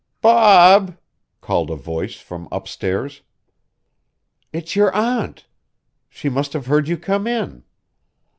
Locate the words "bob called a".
0.19-1.75